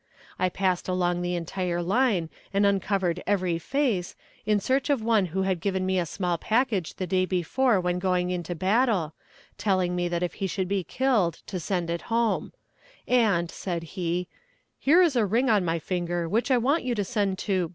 I 0.39 0.49
passed 0.49 0.87
along 0.87 1.21
the 1.21 1.35
entire 1.35 1.79
line 1.83 2.29
and 2.51 2.65
uncovered 2.65 3.21
every 3.27 3.59
face, 3.59 4.15
in 4.47 4.59
search 4.59 4.89
of 4.89 5.03
one 5.03 5.27
who 5.27 5.43
had 5.43 5.61
given 5.61 5.85
me 5.85 5.99
a 5.99 6.07
small 6.07 6.39
package 6.39 6.95
the 6.95 7.05
day 7.05 7.23
before 7.27 7.79
when 7.79 7.99
going 7.99 8.31
into 8.31 8.55
battle, 8.55 9.13
telling 9.59 9.95
me 9.95 10.07
that 10.07 10.23
if 10.23 10.33
he 10.41 10.47
should 10.47 10.67
be 10.67 10.83
killed 10.83 11.43
to 11.45 11.59
send 11.59 11.91
it 11.91 12.01
home; 12.09 12.51
and, 13.07 13.51
said 13.51 13.83
he, 13.93 14.27
"here 14.79 15.03
is 15.03 15.15
a 15.15 15.23
ring 15.27 15.51
on 15.51 15.63
my 15.63 15.77
finger 15.77 16.27
which 16.27 16.49
I 16.49 16.57
want 16.57 16.83
you 16.83 16.95
to 16.95 17.03
send 17.05 17.37
to 17.45 17.69